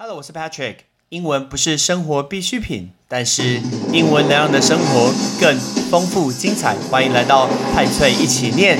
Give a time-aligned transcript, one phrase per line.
[0.00, 0.76] Hello，我是 Patrick。
[1.08, 3.60] 英文不是生活必需品，但是
[3.92, 5.58] 英文能让你的生活更
[5.90, 6.76] 丰富精彩。
[6.88, 8.78] 欢迎来到派翠一起念。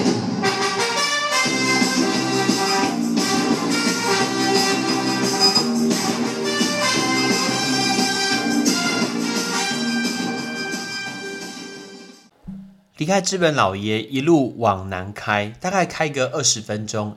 [12.97, 17.17] 离开资本老爷，一路往南开，大概开个二十分钟，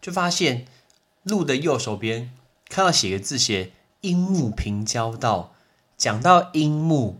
[0.00, 0.66] 就发现
[1.24, 2.30] 路的右手边
[2.70, 5.52] 看到写个字写“樱木平交道”。
[5.98, 7.16] 讲到樱木，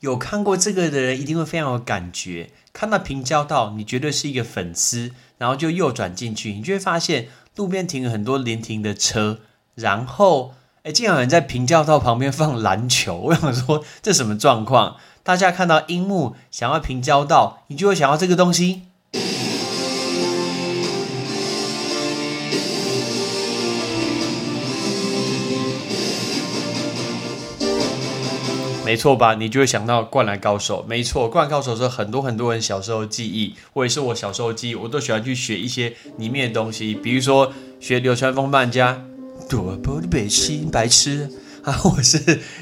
[0.00, 2.50] 有看过这个的人一定会非常有感觉。
[2.72, 9.40] 看到平交道，你绝对是一个粉丝，然后就右转进去，你就会发现路边停了很多连停的车，
[9.76, 13.16] 然后哎，竟然有人在平交道旁边放篮球。
[13.16, 14.96] 我想说，这什么状况？
[15.22, 18.82] 大家看到樱木想要平交道，你就会想要这个东西。
[28.84, 29.34] 没错吧？
[29.34, 30.82] 你就会想到《灌篮高手》。
[30.86, 39.02] 没错，《灌篮高手》是很多很多人小时候记忆，或者是我小时候记忆，我都喜欢去学一些里面的东西，比如说学流川枫漫家，
[39.48, 41.30] 多不的北心白痴
[41.62, 42.18] 啊，我是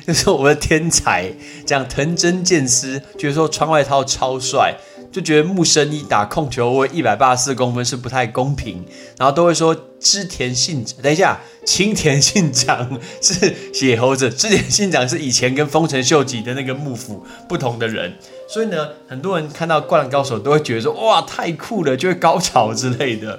[0.06, 1.32] 就是我的天才，
[1.66, 4.76] 这样藤真剑司，觉得说穿外套超帅。
[5.12, 8.82] 就觉得木生一打控球位一百八十四公分是不太公平，
[9.18, 11.02] 然后都会说织田信长。
[11.02, 18.14] 等一下，青田信长是野猴子，织田信长是以前跟丰臣秀吉的那个幕府不同的人。
[18.48, 23.38] 所以呢，很多人看到灌篮高手都会觉得说哇太酷了，就会高潮之类的。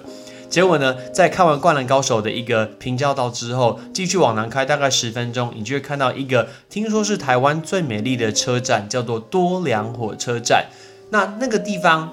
[0.49, 10.67] 结果呢，在看完灌篮高手的一个平交道之后，继续往南开大概十分钟，你就会看到一个听说是台湾最美丽的车站，叫做多良火车站。
[11.13, 12.11] 那那个地方，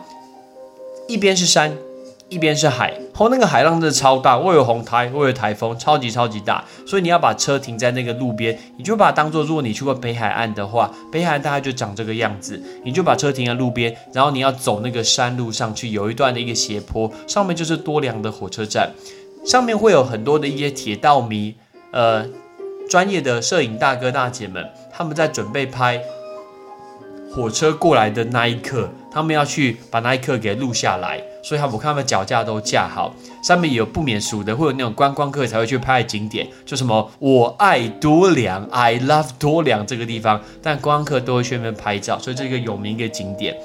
[1.09, 1.75] 一边是山，
[2.29, 18.91] 一边是海，后那个海浪真的超大，会有红台，会有台风，超级超级大，所以你要把车停在那个路边，你就把它当做，如果你去过北海岸的话，北海岸大概就长这个样子，你就把车停在路边，然后你要走那个山路上去，有一段的一个斜坡，上面就是多良的火车站，
[19.47, 21.55] 上面会有很多的一些铁道迷，
[21.93, 22.27] 呃，
[22.91, 26.03] 专业的摄影大哥大姐们，他们在准备拍。
[27.33, 43.57] 火车过来的那一刻，他们要去把那一刻给录下来，所以他们看他们脚架都架好，上面有不免俗的，会有那种观光客才会去拍的景点，就什么我爱多良，I love 多良这个地方，但观光客都会去那边拍照，所以这个有名一个景点。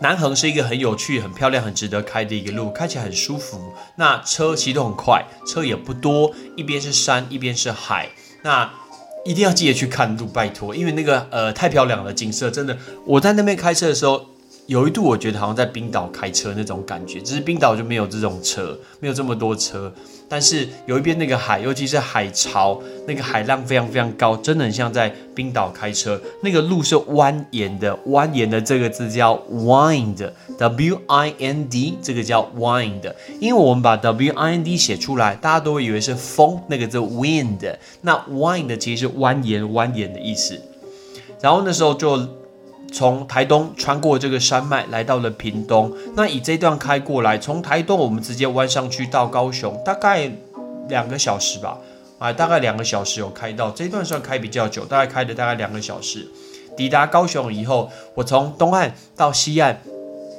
[0.00, 3.58] 南横是一个很有趣、很漂亮、很值得开的一个路，开起来很舒服。
[3.96, 8.08] 那车其实都很快，车也不多，一边是山，一边是海。
[8.42, 8.70] 那
[9.28, 12.74] 一定要记得去看路，拜托，因为那个呃太漂亮了，景色真的。
[13.04, 14.24] 我在那边开车的时候，
[14.68, 19.90] 有一度我觉得好像在冰岛开车那种感觉，只是冰岛就没有这种车，没有这么多车。
[20.28, 26.20] 但是有一边那个海，尤其是海潮，那个海浪非常非常高，真的很像在冰岛开车。
[26.42, 33.10] 那个路是蜿蜒的，蜿蜒的这个字叫 wind，w i n d，这个叫 wind。
[33.40, 37.74] 因为我们把 w i n d 写出来，大家都会以为是风，那个字 wind。
[38.02, 40.60] 那 wind 其实是蜿蜒、蜿蜒的意思。
[41.40, 42.36] 然后那时候就。
[42.92, 45.92] 从台东穿过这个山脉，来到了屏东。
[46.16, 50.30] 那以这段开过来，从台东我们直接弯上去到高雄，大概
[50.88, 51.78] 两个小时吧。
[52.18, 56.26] 啊，大概两个小时有开到这段算开比较久，大概开了大概两个小时。
[56.76, 59.80] 抵达高雄以后，我从东岸到西岸，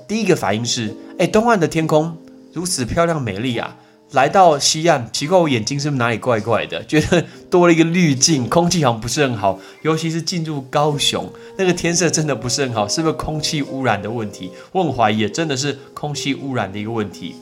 [0.06, 2.18] 第一个反应是：哎，东岸的天空
[2.52, 3.78] 如此漂亮美丽啊！
[4.12, 6.84] 来到西岸，奇怪，我眼睛是不是哪里怪怪的？
[6.86, 9.59] 觉得多了一个滤镜，空气好像不是很好。
[9.84, 14.52] 尤其是进入高雄，那个天色真的不是很好，是不是空气污染的问题？
[14.72, 17.36] 我很怀疑，真的是空气污染的一个问题。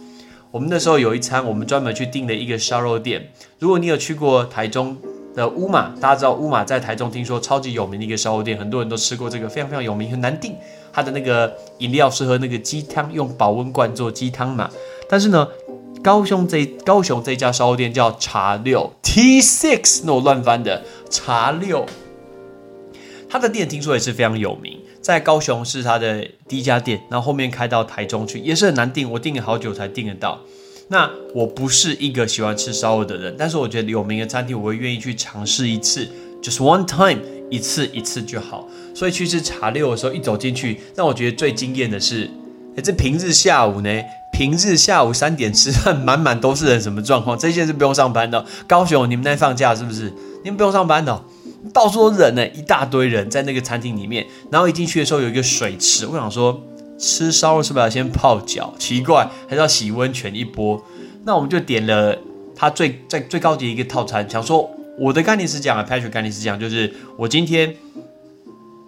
[0.51, 3.31] 我们那时候有一餐，我们专门去订了一个烧肉店。
[3.59, 4.97] 如果你有去过台中
[5.33, 10.53] 的乌马，大家知道乌马在台中，听说超级有名的一个烧肉店，很多人都吃过这个，非常非常有名，很难订。
[10.91, 14.69] 它的那个饮料是喝那个鸡汤，用保温罐做鸡汤嘛。
[15.07, 15.47] 但是呢。
[16.07, 21.85] 高雄这高雄这家烧肉店叫茶六 T Six，那我乱翻的茶六。
[23.29, 30.39] 他的店听说也是非常有名，在高雄是他的第一家店，然后后面开到台中去，也是很难订，我订了好久才订得到。
[30.87, 36.07] 那我不是一个喜欢吃烧肉的人，但是我觉得有名的餐厅我会愿意去尝试一次
[36.41, 37.21] ，just one time，
[37.51, 38.65] 一次一次就好。
[38.95, 42.31] 所以去吃茶六的时候，一走进去，让我觉得最惊艳的是，
[42.77, 43.89] 哎，这平日下午呢？
[44.31, 47.37] 平日下午三点吃饭，满满都是人，什么状况？
[47.37, 48.45] 这些是不用上班的。
[48.67, 50.13] 高雄，你们在放假是不是？
[50.43, 51.23] 你们不用上班的，
[51.73, 54.27] 到处都人呢，一大堆人在那个餐厅里面。
[54.51, 56.61] 然后一进去的时候有一个水池，我想说
[56.99, 58.73] 吃烧肉是不是要先泡脚？
[58.77, 60.83] 奇怪，还是要洗温泉一波？
[61.25, 62.15] 那我们就点了
[62.55, 64.69] 它最在最高级的一个套餐，想说
[64.99, 67.75] 我的概念是这样啊，Patrick 概念是这样，就是我今天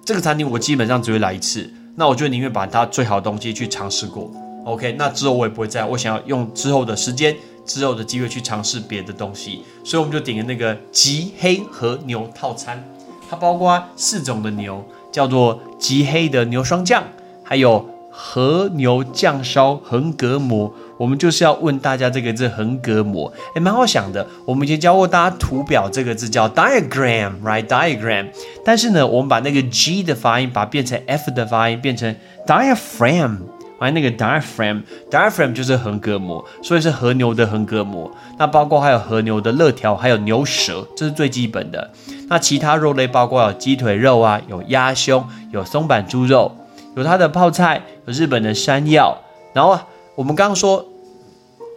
[0.05, 4.31] 这个餐厅我基本上只会来一次，那我就宁愿把它最好的东西去尝试过
[4.65, 7.35] ，OK，那之后我也不会再，我想要用之后的时间。
[7.65, 12.83] 之后的机会去尝试别的东西，所以我们就点了那个极黑和牛套餐，
[13.29, 17.03] 它包括四种的牛，叫做极黑的牛霜降，
[17.43, 20.73] 还有和牛酱烧横膈膜。
[20.97, 24.25] 我们就是要问大家这个字横膈膜，哎，蛮好想的。
[24.45, 28.29] 我们以前教过大家图表这个字叫 diagram，right？diagram。
[28.65, 32.15] 但是呢，我们把那个 G 的发音，把变成 F 的发音，变成
[32.47, 33.37] diaphragm。
[33.79, 38.11] 还那个 diaphragm，diaphragm 就是横膈膜，所以是和牛的横膈膜。
[38.37, 41.89] 那包括还有和牛的肋条，还有牛舌，这是最基本的。
[42.27, 46.55] 那其他肉类包括有鸡腿肉啊，有鸭胸，有松板猪肉，
[46.95, 49.17] 有它的泡菜，有日本的山药。
[49.53, 49.79] 然后
[50.15, 50.85] 我们刚刚说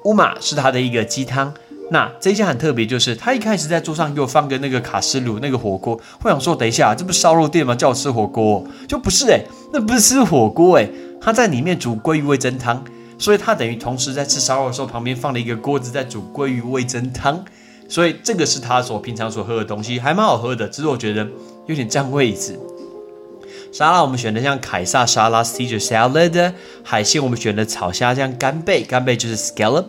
[0.05, 1.55] 乌马是它的一个鸡汤。
[1.93, 7.75] 那这家很特别，就是他一开始在桌上给我放个那个卡式炉那个火锅，我想说等一下，这不是烧肉店吗？
[7.75, 9.43] 叫我吃火锅，就不是哎，
[9.75, 10.89] 那不是吃火锅哎。
[11.21, 12.83] 他在里面煮鲑鱼味增汤，
[13.19, 17.45] 所以他等于同时在吃烧肉的时候，旁边放了一个锅子在煮鲑鱼味增汤，
[17.89, 21.29] 所以这个是他所平常所喝的东西，还蛮好喝的，只是我觉得
[21.67, 22.59] 有点占位置。
[23.71, 26.53] 沙拉我们选的像凯撒沙拉 （Caesar salad），
[26.83, 29.87] 海鲜我们选的草虾，像干贝，干贝就是 scallop。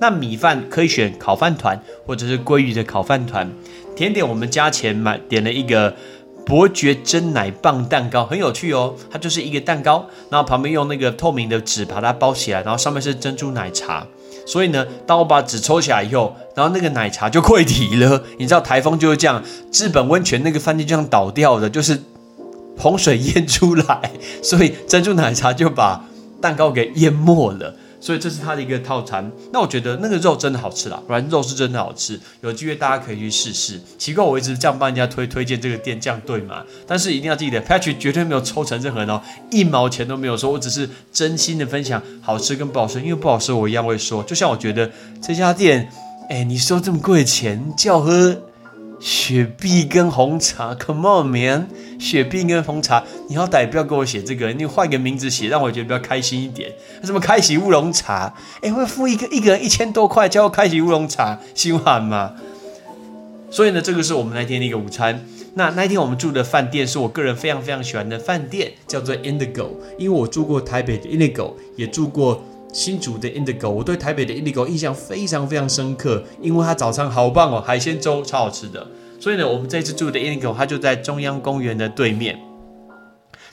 [0.00, 3.50] 那米饭可以选烤饭团或者是鲑鱼的烤饭团。
[3.94, 5.94] 甜点我们加钱买点了一个。
[6.46, 14.04] 伯爵真奶棒蛋糕很有趣哦，它就是一个蛋糕，然后旁边用那个透明的纸把它包起来，然后上面是珍珠奶茶。
[14.46, 18.24] 所以呢，当我把纸抽起来以后，然后那个奶茶就溃堤了。
[18.38, 19.40] 你知道台风就是这样，
[19.72, 22.00] 日本温泉那个饭店这样倒掉的，就是
[22.76, 24.10] 洪水淹出来，
[24.42, 26.04] 所以珍珠奶茶就把
[26.40, 27.76] 蛋糕给淹没了。
[28.00, 33.78] 所以这是它的一个套餐，那我觉得那个肉真的好吃啦，软肉是真的好吃，有机会大家可以去试试。
[33.98, 36.64] 奇怪，我一直这样帮人家推推荐这个店，这样对吗？
[36.86, 39.20] 但是一定要记得，Patrick 绝对没有抽成任何人哦，
[39.50, 44.22] 一毛钱都没有收，我只是真心的分享好吃跟不好吃，因为不好吃我一样会说。
[44.22, 44.90] 就像我觉得
[45.22, 45.92] 这家店，
[46.30, 48.49] 哎，你收这么贵的钱，叫喝。
[49.00, 51.68] 雪碧跟红茶，Come on man！
[51.98, 56.70] 雪碧跟红茶，你好歹不要给我写这个，你换个名字写，让我觉得比较开心一点。
[57.02, 58.34] 什么开禧乌龙茶？
[58.60, 62.34] 哎，会付一个一个人一千多块，叫我开禧乌龙茶，心寒吗？
[63.50, 65.24] 所以呢，这个是我们那天的一个午餐。
[65.54, 69.70] 那那天我们住的饭店是我个人非常非常喜欢的饭店，叫做 Indigo。
[69.98, 72.44] 因为我住过台北的 Indigo，也住过。
[72.72, 78.86] 新竹的 Indigo，我对台北的 Indigo 印象非常非常深刻，因为它早餐好棒哦，海鲜粥超好吃的。
[79.18, 82.38] 所以呢，我们这次住的 Indigo，它就在中央公园的对面。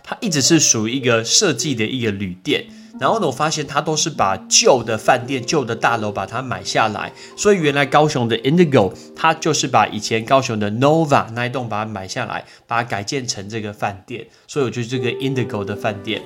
[0.03, 2.65] 它一直是属于一个设计的一个旅店，
[2.97, 7.11] 然后呢，我发现它都是把旧的饭店、旧的大楼把它买下来。
[7.35, 14.27] 所以原来高雄的 Indigo，它就是把以前高雄的 Nova 那一栋把它买下来，把它改建成这个饭店。
[14.47, 16.21] 所以我就这个 Indigo 的饭店。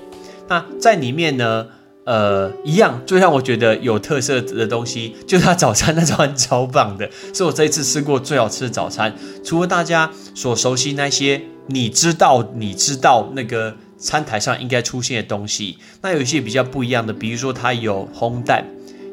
[0.48, 1.66] 那在里面呢？
[2.03, 9.15] 呃，一样最让我觉得有特色的东西，就是它早餐，那早餐超棒的，是我这一次吃过最好吃的早餐。
[9.44, 18.65] 除了大家所熟悉那些，你知道，你知道那个餐台上应该出现的东西，那有一些比较不一样的，比如说它有烘蛋，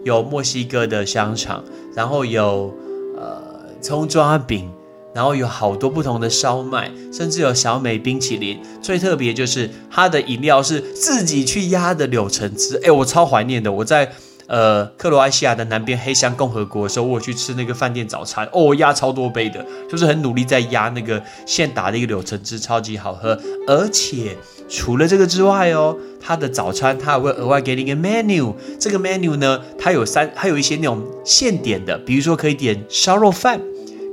[0.04, 1.62] 有墨西哥的香肠，
[1.94, 2.74] 然后有
[3.18, 3.42] 呃
[3.82, 4.70] 葱抓饼。
[5.18, 8.56] 然后有好多不同的烧麦，甚至有小美冰淇淋。
[8.80, 12.80] 最特别就是它的饮料是自己去压的柳橙汁。
[12.84, 13.72] 哎，我超怀念的。
[13.72, 14.12] 我在
[14.46, 23.36] 呃克罗埃西亚的南边黑山共和国的时候，我去吃那个饭店早餐，哦，压超多杯的，就是很努力在压那个现打的一个柳橙汁，超级好喝。
[23.66, 24.36] 而且
[24.68, 28.54] 除了这个之外哦，它的早餐它还会额外给你一个 menu。
[28.78, 33.60] 这个 menu 呢，它有三，还有一些那种现点的，比如说可以点烧肉饭。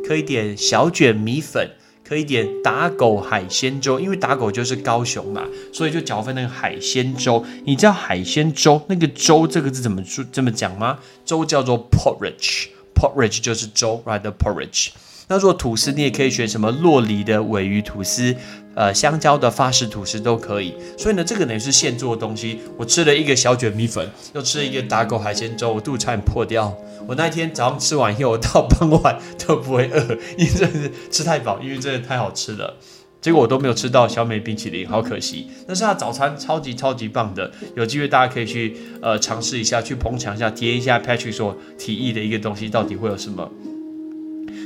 [0.05, 1.71] 可以点小卷米粉，
[2.07, 7.43] 可以点打狗海鲜粥，因为打狗就是高雄嘛，所以就搅分那个海鲜粥。
[7.65, 10.99] 你知道海鲜粥那个粥这个字怎么说这么讲吗？
[11.25, 14.89] 粥叫做 porridge，porridge 就是粥，rather porridge。
[15.27, 18.35] 那做吐司，你也可以选什么洛梨的尾鱼吐司。
[18.75, 22.59] 呃，香蕉的法式吐司都可以，所以呢，这个呢是现做的东西。
[22.75, 26.75] 我吃了一个小卷米粉，又吃了一个打狗海鲜粥，我肚子差点破掉。
[27.07, 29.17] 我那天早上吃完以后，我到傍晚
[29.47, 32.75] 都不会饿， 因为真的是吃太饱，因为真的太好吃了。
[33.21, 35.47] 结果我都没有吃到小美冰淇淋，好可惜。
[35.65, 43.49] 但是它早餐超级超级棒的，有机会大家可以去呃尝试一下，去捧场一下，体验一下 Patrick 所提议的一个东西到底会有什么。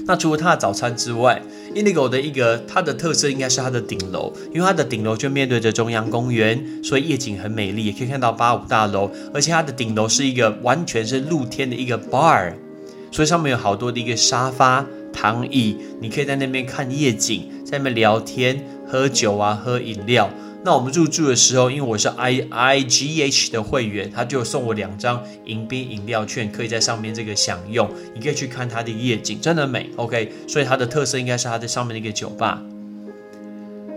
[0.05, 1.41] 那除了它的早餐之外
[1.75, 9.11] ，Indigo 的一个它的特色应该是它的顶楼，因为它的顶楼就面对着中央公园，所以夜景很美丽，也可以看到八五大楼。
[9.33, 12.53] 而且它的顶楼是一个完全是露天的一个 bar，
[13.11, 20.29] 所以上面有好多的一个沙发、躺椅，你可以在那边看夜景，在那边聊天、喝酒啊、喝饮料。
[20.61, 27.89] 那我们入住的时候，因为我是 I I G H 的会员，他就送我两张迎宾饮料券，可以在上面这个享用。
[28.13, 29.89] 你可以去看它的夜景，真的美。
[29.95, 32.61] OK，所以它的特色应该是它在上面的一个酒吧。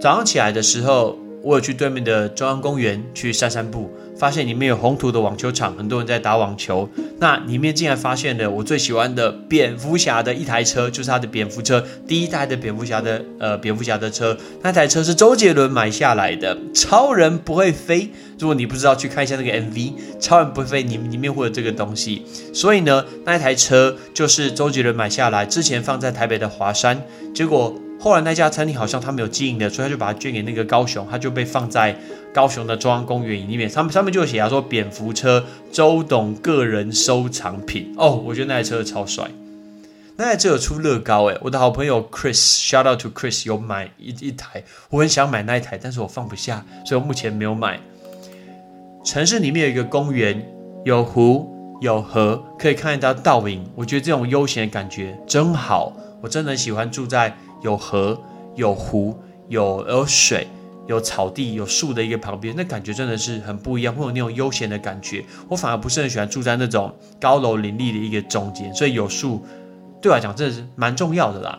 [0.01, 3.91] 早上起来的时候，我有去对面的中央公园去散散步。
[4.15, 6.89] 发现里面有红土的网球场，很多人在打网球。
[7.19, 14.37] 那里面竟然发现了我最喜欢的蝙蝠侠的一台车，就是他的蝙蝠车，第一代的蝙蝠侠的呃蝙蝠侠的车。
[14.63, 18.09] 那台车是周杰伦买下来的，超人不会飞。
[18.39, 22.25] 如果你不知道，去看一下那个 MV，超人不会飞，里里面会有这个东西。
[22.53, 27.03] 所以呢，那台车就是周杰伦买下来，之前放在台北的华山，
[27.35, 27.75] 结果。
[28.03, 31.97] 后来那家餐厅好像他没有经营的，所以他就把它捐给那个高雄，他就被放在
[32.35, 33.71] 高雄的中央公园里面。
[33.71, 38.21] 上面上面就有写啊，说蝙蝠车周董个人收藏品哦。
[38.27, 39.31] 我觉得那台车超帅，
[40.17, 47.79] 那台车有出乐高诶，我的好朋友 Chris，shout out to Chris 有买一一台，我很想买那一台，但是我放不下，所以我目前没有买。
[49.05, 50.45] 城市里面有一个公园，
[50.85, 57.37] 有湖有河，可以看得到倒影，我觉得这种悠闲的感觉真好，我真的喜欢住在。
[57.63, 58.21] 有河、
[58.55, 59.17] 有湖、
[59.49, 60.47] 有有水、
[60.87, 65.25] 有草地、有树的一个旁边，那感觉真的是很不一样，会有那种悠闲的感觉。
[65.49, 69.43] 我反而不是很喜欢住在那种高楼林立的一个中间，所以有树
[70.01, 71.59] 对我来讲真的是蛮重要的啦。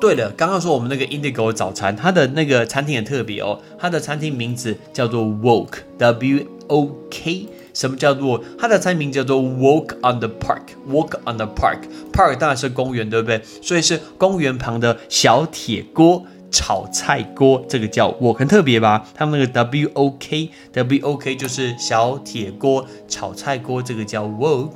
[0.00, 7.46] 对了，刚刚说我们那个 Indigo 早餐，它的那个餐厅很特别哦，它的餐厅名字叫做 Woke，W O K。
[7.80, 13.40] 什么叫做它的餐名叫做 Walk on the Park？Walk on the Park，Park 当然是公园，对不对？
[13.62, 19.06] 所以是公园旁的小铁锅炒菜锅，这个叫 Walk，很特别吧？
[19.14, 24.72] 他们那个 W O K，W O K 就是小铁锅炒菜锅，这个叫 Walk。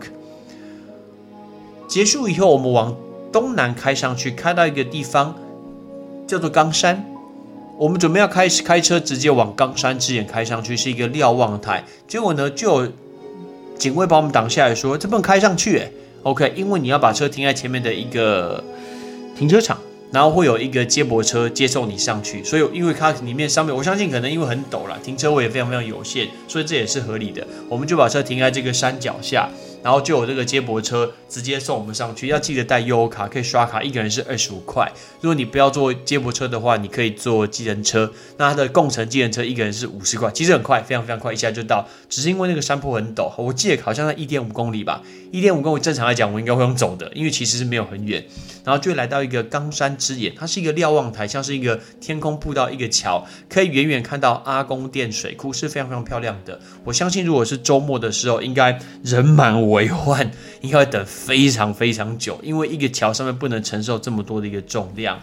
[1.87, 2.97] 结束以后，我们往
[3.31, 5.35] 东南开上去，开到一个地方
[6.27, 7.05] 叫做冈山。
[7.77, 11.85] 我们准备要开始开车，直接往冈山之眼开上去，是一个瞭望台。
[12.07, 12.93] 结果呢，就有
[13.77, 15.83] 警卫把我们挡下来说：“这不能开上去。”
[16.23, 18.63] OK，因为你要把车停在前面的一个
[19.37, 19.77] 停车场，
[20.13, 22.43] 然后会有一个接驳车接送你上去。
[22.45, 27.45] 所以，因为它里面上面，我相信可能因为很陡了，停车位也非常非常有限，所以这也是合理的。
[27.69, 29.49] 我们就把车停在这个山脚下。
[29.85, 34.91] 然后就有这个接驳车直接送我们上去，要记得带悠游卡，可以刷卡，一个人是二十五块。
[35.21, 41.87] 如果你不要坐接驳车的话，你可以坐计程车，那它的共乘计程车一个人是五十块，其实很快，非常非常快，一下就到。
[42.09, 48.25] 只是因为那个山坡很陡，我记得好像在一点五公里吧，一点五公里正常来讲我应该会用走的，因为其实是没有很远。
[48.65, 56.59] 然后就来到一个冈山之眼，它是一个瞭望台，像是一个天空步道，一个桥，可以远远看到阿公殿水库，是非常非常漂亮的。
[56.85, 60.31] 我相信如果是周末的时候，应该人满我为患，
[60.63, 65.21] 应该会等非常非常久，因为一个桥上面不能承受这么多的一个重量。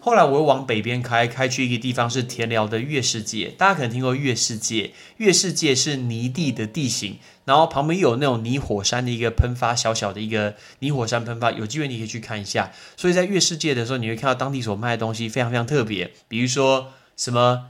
[0.00, 7.18] 后来我又往北边开，开去一个地方是田寮的月世界，大家可能听过月世界，月世界是泥地的地形。
[7.44, 12.70] 然后旁边有那种泥火山的一个喷发，小小的一个泥火山喷发，有机会你可以去看一下。
[12.96, 17.66] 所以在月世界的时候，你会看到当地所卖的东西非常非常特别，比如说什么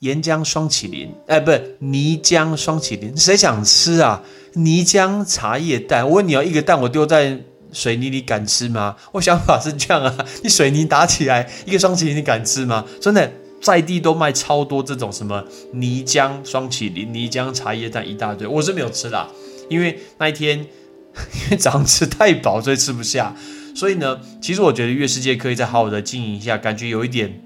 [0.00, 4.22] 岩浆双麒麟，哎，不是泥浆双麒麟，谁想吃啊？
[4.54, 7.38] 泥浆茶叶蛋，我问你要一个蛋，我丢在
[7.72, 8.96] 水泥里敢吃吗？
[9.12, 12.84] 我想法是这样啊，你水泥打起来一个双麒麟，你敢吃吗？
[13.00, 13.32] 真的。
[13.62, 15.44] 在地都卖超多这种什么
[15.74, 19.28] 泥浆双麒麟、泥浆茶叶蛋一大堆，我是没有吃啦，
[19.68, 20.58] 因为那一天
[21.44, 23.36] 因为早上吃太饱，所以吃不下。
[23.76, 27.40] 所以呢，其实我觉得月世界可以再好好的经营一下，感觉有一点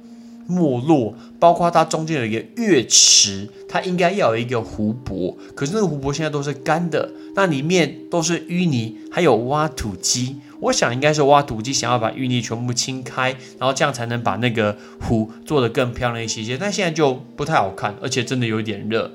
[0.47, 1.15] 没落。
[1.39, 10.37] 包括它中间有一个月池，它应该要有一个湖泊，可是那个湖泊现在都是干的，那里面都是淤泥，还有挖土机。
[10.61, 16.57] 我想应该是挖土机想要把淤泥全部清开，然后这样才能把那个湖做得更漂亮一些些。
[16.57, 19.11] 但现在就不太好看，而且真的有点热。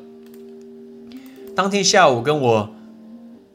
[1.55, 2.69] 当天下午跟我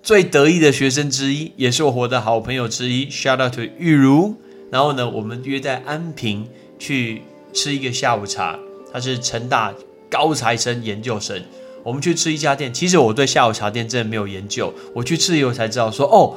[0.03, 4.35] 最得意的学生之一，也是我活的好朋友之一，shout out to 玉如。
[4.73, 6.47] 然后呢，我们约在安平
[6.79, 7.23] 去
[7.57, 8.59] 吃一个下午茶。
[8.93, 9.75] 他是成大
[10.11, 11.43] 高材生研究生。
[11.83, 14.73] 我们去吃一家店，其实我对下午茶店真的没有研究。
[14.95, 16.37] 我去吃以后才知道说，哦。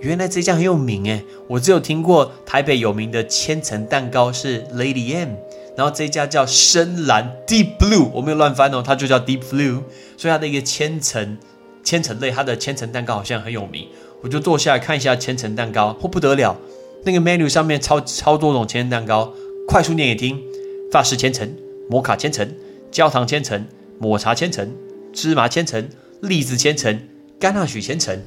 [0.00, 5.30] 原来这家很有名诶，我只有听过台北有名的千层蛋糕是 Lady M，
[5.76, 9.82] 然后这家叫深蓝 Deep Blue，我没有乱翻哦，它就叫 Deep Blue，
[10.16, 11.36] 所以它的一个千层
[11.82, 13.88] 千层类，它的千层蛋糕好像很有名，
[14.22, 16.56] 我就坐下来看一下千层蛋糕，嚯不得了，
[17.04, 19.34] 那个 menu 上面超超多种千层蛋糕，
[19.66, 20.40] 快速念给听：
[20.90, 21.54] 法式千层、
[21.90, 22.50] 摩卡千层、
[22.90, 23.66] 焦糖千层、
[23.98, 24.74] 抹茶千层、
[25.12, 25.88] 芝麻千层、
[26.22, 27.00] 栗子千层、
[27.38, 28.22] 甘纳许千层。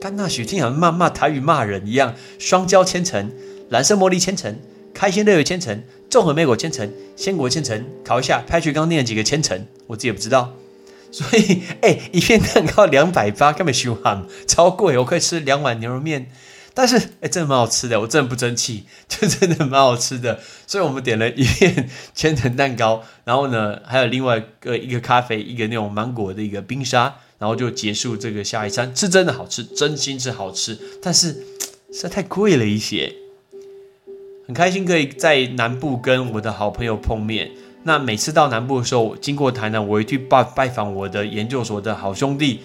[0.00, 3.30] 甘纳许听起来骂骂台语骂人一样，双椒千层、
[3.68, 4.56] 蓝色茉莉千层、
[4.94, 10.54] 开心乐园千层、综合莓果千层、鲜果千层，考一下派徐刚念了几个千层，我自己也不知道。
[11.10, 16.30] 所以，哎，一片蛋糕两百八，根本凶悍，超贵，我可以吃两碗牛肉面。
[16.80, 20.40] 但是，哎，真的蛮好吃的，我真的不争气，就真的蛮好吃的。
[20.66, 28.96] 所以我们点了一片 千层蛋糕，然后呢，还有另外一个一个咖啡，一个那种芒果的一个冰沙，然后就结束这个下一餐。
[28.96, 31.34] 是真的好吃，真心是好吃，但是
[31.92, 33.14] 实在太贵了一些。
[34.46, 37.50] 很开心可以在南部跟我的好朋友碰面。
[37.82, 42.60] 那每次到南部的时候，经过台南，我会去拜拜访我的研究所的好兄弟。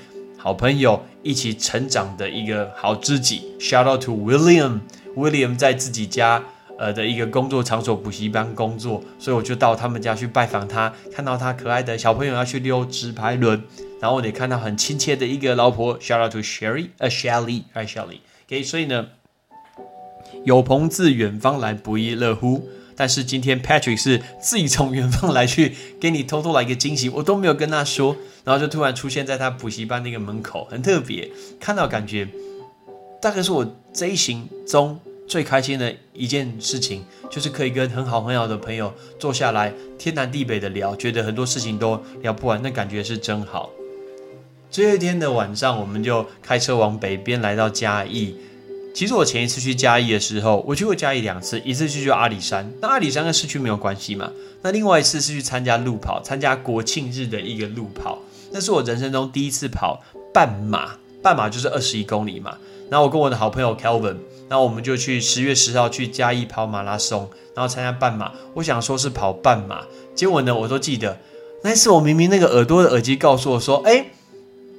[0.46, 6.44] 好朋友一起成长的一个好知己，Shout out to William，William 在自己家
[6.78, 13.64] 呃的一个工作场所补习班工作，所以我就到他们家去拜访他，看到他可爱的小朋友要去溜直排轮，
[14.00, 19.08] 然后也看到很亲切的一个老婆，Shout out to Sherry，呃 Shelly，哎 Shelly，OK，所以呢，
[20.44, 22.70] 有朋自远方来，不亦乐乎。
[22.96, 32.28] 但是今天 Patrick 是自己从远方来去给你偷偷来一个惊喜，我都没有跟他说，然后就突然出现在他补习班那个门口，很特别，看到感觉
[33.22, 43.70] 大概是我这一行中最开心的一件事情，就是可以跟很好很好的朋友坐下来天南地北的聊，觉得很多事情都聊不完，那感觉是真好。
[44.72, 48.36] 这一天的晚上，我们就开车往北边来到嘉义。
[48.96, 54.32] 其实我前一次去嘉义的时候，我去过嘉义两次，一次去去阿里山，那阿里山跟市区没有关系嘛。
[54.62, 58.20] 那另外一次是去参加路跑，参加国庆日的一个路跑，
[58.54, 60.02] 那是我人生中第一次跑
[60.34, 62.58] 半马，半马就是二十一公里嘛。
[62.90, 64.16] 然后我跟我的好朋友 Kelvin，
[64.48, 68.32] 然后我们就去十月十号去嘉义跑马拉松，然后参加半马。
[68.54, 69.84] 我想说是跑半马，
[70.16, 71.20] 结果呢，我都记得
[71.66, 74.06] 那一次我明明那个耳朵的耳机告诉我说，哎，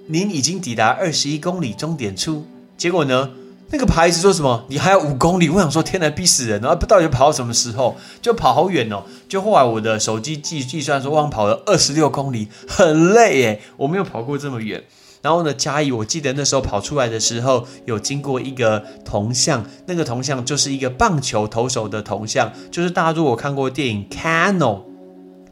[0.06, 2.46] 您已经抵达二十一公里终点处，
[2.78, 3.28] 结果呢？
[3.70, 4.64] 那个牌子说什么？
[4.68, 5.48] 你还有五公里？
[5.48, 6.60] 我想说，天哪，逼死人！
[6.60, 7.96] 然后到底跑到什么时候？
[8.22, 9.02] 就跑好远哦！
[9.28, 13.60] 就后来我的手机计计算说，我跑了二十六公里，很累耶！
[13.76, 14.84] 我没有跑过这么远。
[15.20, 24.58] 然后呢，嘉义，我记得那时候跑出来的时候，有经过一个铜像，那个铜像就是一个棒球投手的铜像，就是大家如果看过电影《Cano》。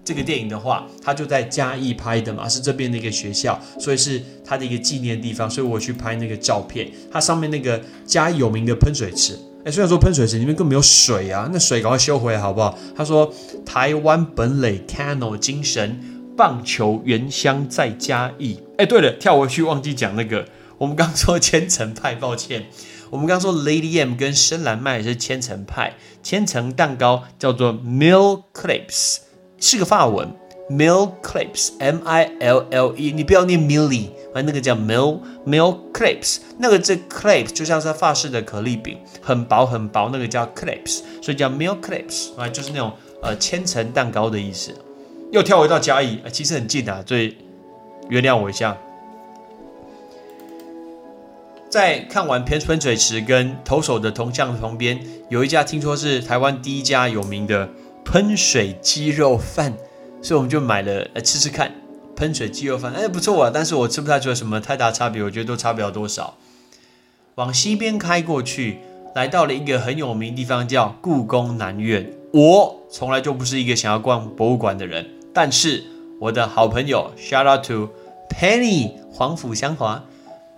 [0.05, 6.91] 这个电影的话，它就在嘉义拍的嘛，是这边的一个学校，所以是它的一个纪念地方，所以我去拍那个照片。
[7.11, 12.79] 它上面那个嘉义有名的喷水池，哎，虽然说喷水池里面根本没有水啊，那水赶快修回来好不好？
[12.95, 13.33] 他说
[13.65, 15.99] 台湾本垒 Cano 精神，
[16.37, 18.61] 棒球原乡在嘉义。
[18.77, 22.67] 哎，对了，跳回去忘记讲那个，我们刚说千层派，抱歉，
[23.09, 29.19] 我们刚说 Lady M 跟深蓝麦是千层派，千层蛋糕叫做 Mill Clips。
[29.67, 30.29] 是个法文
[30.69, 44.71] ，mill clips，m i l l e，你不要念 milly，反正那个叫 mill mill clips，那个这 clip 就像是法式的可丽饼，很薄很薄，那个叫 clips，所以叫 mill clips，啊，就是那种呃千层蛋糕的意思。
[45.33, 47.35] 又跳回到嘉义，其实很近啊，所以
[48.11, 48.77] 原谅我一下。
[51.71, 55.01] 在看完喷喷水池跟投手的铜像旁边，
[55.31, 57.67] 有一家听说是台湾第一家有名的。
[58.05, 59.75] 喷水鸡肉饭，
[60.23, 61.73] 所以我们就买了来吃吃看。
[62.15, 66.35] 喷水鸡肉饭，哎，不错啊，但是我吃不太出来什么太大差别，我觉得都差不了多少。
[67.35, 68.79] 往西边开过去，
[69.17, 72.13] 来到了一个很有名的地方，叫故宫南院。
[72.33, 75.83] 我从来就不是一个想要逛博物馆的人，但是
[76.21, 77.89] 我的好朋友，shout out to
[78.29, 80.05] Penny 黄甫香华，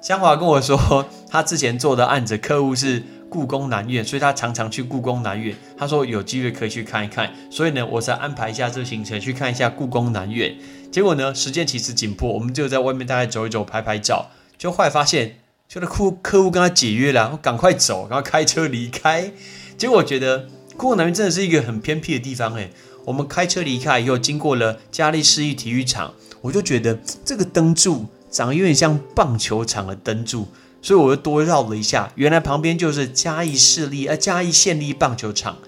[0.02, 3.02] 香华跟我说，他之前做的案子客户是。
[3.28, 5.54] 故宫南院，所以他常常去故宫南院。
[5.76, 10.56] 他说有机会可以去看一看，所以呢，我才安排一下这个行程去看一下故宫南院。
[10.90, 14.30] 结果呢，时间其实紧迫，我们就在外面大概走一走，拍拍照。
[14.56, 19.32] 就后来发现，就那客客户跟他解约了，我赶快走，然后开车离开。
[19.76, 22.70] 结果我觉得故宫南院真的是一个很偏僻的地方，诶，
[23.04, 30.48] 我们开车离开以后，经过了嘉利市立体育场，我就觉得这个灯柱长得有点像棒球场的灯柱。
[30.86, 35.58] 所以我又多绕了一下，原来旁边就是嘉义市立呃嘉义县立棒球场。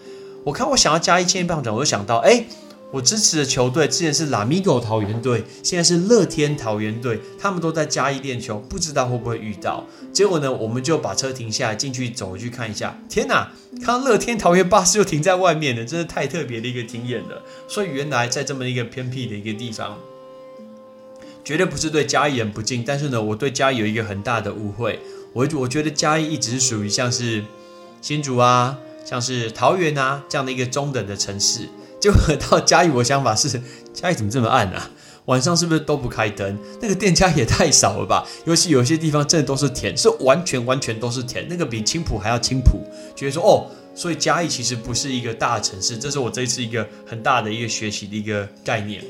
[0.45, 2.45] 我看我想要嘉义县立棒球场，我就想到，哎，
[2.93, 9.85] 我支持的球队之前是拉米狗桃园队，现在是乐天桃园队，他们都在嘉义练球，不知道会不会遇到。
[10.13, 12.97] 结果呢，我们就把车停下来进去走去看一下。
[13.09, 13.51] 天哪，
[13.85, 17.43] 看到乐天桃园巴士就停在外面了，真是太特别的一个经验了。
[17.67, 19.99] 所以原来在这么一个偏僻的一个地方。
[21.49, 25.01] 绝对不是对嘉义人不敬，但是呢，我对嘉义有一个很大的误会。
[25.33, 27.43] 我我觉得嘉义一直是属于像是
[28.03, 31.67] 新竹啊，像是桃园啊这样的一个中等的城市。
[31.99, 33.63] 结果到嘉义，我想法是
[33.95, 34.91] 嘉义怎么这么暗啊？
[35.25, 36.59] 晚上是不是都不开灯？
[36.83, 38.27] 那个店家也太少了吧？
[38.45, 42.87] 尤其有些地方真的都是田，是完全完全都是田，那个比青浦还要青浦。
[43.17, 49.03] 觉得说哦，所以嘉义其实不是一个大城市，这是我这一次一个很大的一个学习的一个概念。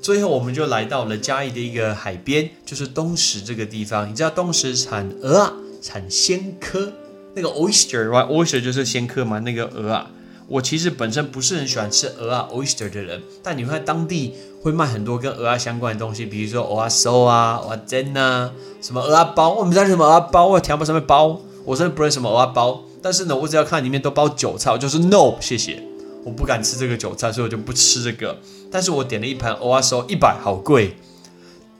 [0.00, 4.08] 最后，我们就来到了嘉义的一个海边，就是东石这个地方。
[4.08, 6.92] 你知道东石产鹅啊，产鲜科，
[7.34, 10.10] 那个 oyster，right？oyster 就是鲜科嘛，那个鹅啊。
[10.46, 14.32] 我其实本身不是很喜欢吃鹅啊 oyster 的人，但你看当地
[14.62, 19.52] 会卖很多跟鹅啊相关的东西，比如说鹅啊酥啊、鹅啊煎啊，什么鹅啊包。
[19.52, 22.82] 我们在什么鹅啊包，我条包上面包，我真的不认什么鹅啊包。
[23.02, 25.82] 但是呢，我只要看里面都包韭菜，我就是 no，谢谢。
[26.24, 28.38] 我不敢吃这个韭菜，所以我就不吃这个。
[28.70, 30.96] 但是我点了一盘欧阿烧，一百，好贵。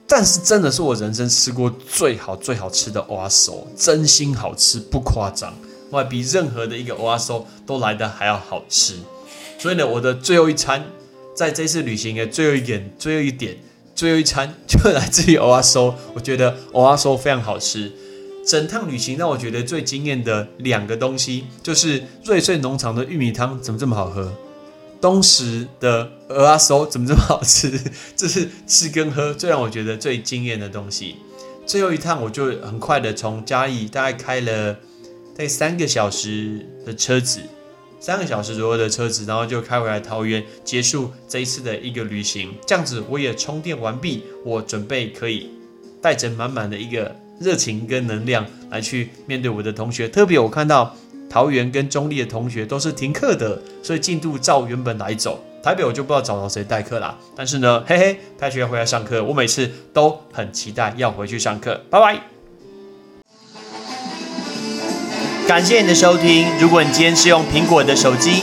[0.07, 5.55] 但是真的是我人生吃过最好最好吃的欧阿烧，真心好吃，不夸张。
[5.91, 8.95] 哇，比任何的一个欧阿烧都来的还要好吃。
[9.59, 10.87] 所以呢，我的最后一餐，
[11.35, 13.59] 在这次旅行的最后一点、最后一点、
[13.95, 15.95] 最后一餐，就来自于欧阿烧。
[16.15, 17.93] 我觉得欧阿烧非常好吃。
[18.47, 24.33] 整趟旅行让我觉得最惊艳的两个东西，就是瑞穗农场的玉米汤怎么这么好喝，
[25.01, 27.79] 东石的鹅阿烧怎么这么好吃，
[28.17, 31.17] 这是吃跟喝最让我觉得最惊艳的东西。
[31.67, 37.41] 最后一趟我就很快的从嘉义大概开了大概三个小时的车子，
[38.01, 42.55] 三个小时左右的车子，然后就开回来桃园，结束这一次的一个旅行。
[42.67, 45.51] 这样子我也充电完毕，我准备可以
[46.01, 47.15] 带着满满的一个。
[47.41, 50.95] 热情跟能量来去面对我的同学，特别我看到
[51.31, 55.45] 桃园跟中立的同学都是停课的，所以进度照原本来走。
[55.63, 61.81] 台北我就不知道找到谁代课啦，但是呢，嘿嘿，开学要回来上课，我每次都很期待要回去上课。
[61.91, 62.21] 拜拜！
[65.47, 66.47] 感谢你的收听。
[66.61, 68.43] 如果你今天是用苹果的手机，